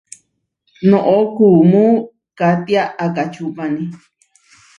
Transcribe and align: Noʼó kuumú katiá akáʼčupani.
Noʼó 0.89 1.15
kuumú 1.35 1.83
katiá 2.37 2.83
akáʼčupani. 3.03 3.83